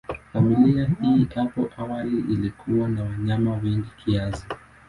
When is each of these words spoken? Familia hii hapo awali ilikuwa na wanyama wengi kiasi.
Familia 0.33 0.89
hii 1.01 1.27
hapo 1.35 1.69
awali 1.77 2.17
ilikuwa 2.19 2.87
na 2.89 3.03
wanyama 3.03 3.51
wengi 3.55 3.89
kiasi. 4.05 4.45